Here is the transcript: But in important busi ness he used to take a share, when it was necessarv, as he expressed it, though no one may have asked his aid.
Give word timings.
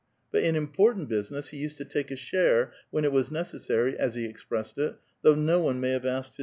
But 0.31 0.41
in 0.41 0.55
important 0.55 1.09
busi 1.09 1.29
ness 1.29 1.49
he 1.49 1.57
used 1.59 1.77
to 1.77 1.85
take 1.85 2.09
a 2.09 2.15
share, 2.15 2.73
when 2.89 3.05
it 3.05 3.11
was 3.11 3.29
necessarv, 3.29 3.93
as 3.97 4.15
he 4.15 4.25
expressed 4.25 4.79
it, 4.79 4.95
though 5.21 5.35
no 5.35 5.59
one 5.59 5.79
may 5.79 5.91
have 5.91 6.07
asked 6.07 6.31
his 6.37 6.39
aid. 6.39 6.39